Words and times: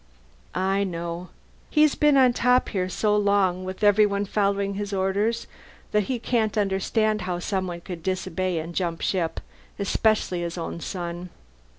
"I 0.55 0.83
know. 0.83 1.29
He's 1.69 1.93
been 1.93 2.17
on 2.17 2.33
top 2.33 2.69
here 2.69 2.89
so 2.89 3.15
long, 3.15 3.63
with 3.63 3.83
everyone 3.83 4.25
following 4.25 4.73
his 4.73 4.93
orders, 4.93 5.45
that 5.91 6.05
he 6.05 6.17
can't 6.17 6.57
understand 6.57 7.21
how 7.21 7.37
someone 7.37 7.81
could 7.81 8.01
disobey 8.01 8.57
and 8.57 8.73
jump 8.73 9.01
ship 9.01 9.39
especially 9.77 10.41
his 10.41 10.57
own 10.57 10.79
son." 10.79 11.29